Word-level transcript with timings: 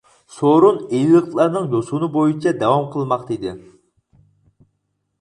سورۇن 0.35 0.79
ئىلىلىقلارنىڭ 0.85 1.69
يوسۇنى 1.75 2.11
بويىچە 2.17 2.57
داۋام 2.65 2.91
قىلماقتا 2.97 3.39
ئىدى. 3.39 3.57